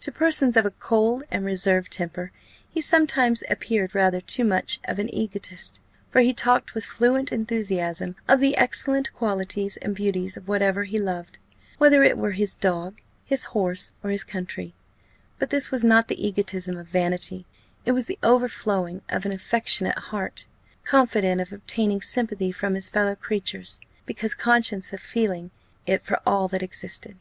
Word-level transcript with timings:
To 0.00 0.10
persons 0.10 0.56
of 0.56 0.66
a 0.66 0.72
cold 0.72 1.22
and 1.30 1.44
reserved 1.44 1.92
temper 1.92 2.32
he 2.68 2.80
sometimes 2.80 3.44
appeared 3.48 3.94
rather 3.94 4.20
too 4.20 4.42
much 4.42 4.80
of 4.88 4.98
an 4.98 5.08
egotist: 5.14 5.80
for 6.10 6.20
he 6.20 6.34
talked 6.34 6.74
with 6.74 6.84
fluent 6.84 7.30
enthusiasm 7.30 8.16
of 8.26 8.40
the 8.40 8.56
excellent 8.56 9.12
qualities 9.12 9.76
and 9.76 9.94
beauties 9.94 10.36
of 10.36 10.48
whatever 10.48 10.82
he 10.82 10.98
loved, 10.98 11.38
whether 11.76 12.02
it 12.02 12.18
were 12.18 12.32
his 12.32 12.56
dog, 12.56 13.00
his 13.24 13.44
horse, 13.54 13.92
or 14.02 14.10
his 14.10 14.24
country: 14.24 14.74
but 15.38 15.50
this 15.50 15.70
was 15.70 15.84
not 15.84 16.08
the 16.08 16.26
egotism 16.26 16.76
of 16.76 16.88
vanity; 16.88 17.46
it 17.84 17.92
was 17.92 18.06
the 18.08 18.18
overflowing 18.20 19.00
of 19.08 19.24
an 19.26 19.30
affectionate 19.30 19.96
heart, 20.10 20.48
confident 20.82 21.40
of 21.40 21.52
obtaining 21.52 22.00
sympathy 22.00 22.50
from 22.50 22.74
his 22.74 22.90
fellow 22.90 23.14
creatures, 23.14 23.78
because 24.06 24.34
conscious 24.34 24.92
of 24.92 24.98
feeling 24.98 25.52
it 25.86 26.04
for 26.04 26.18
all 26.26 26.48
that 26.48 26.64
existed. 26.64 27.14